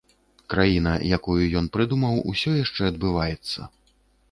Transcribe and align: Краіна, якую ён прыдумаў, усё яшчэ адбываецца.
Краіна, 0.53 0.93
якую 1.17 1.37
ён 1.61 1.69
прыдумаў, 1.77 2.15
усё 2.33 2.57
яшчэ 2.63 2.81
адбываецца. 2.91 3.71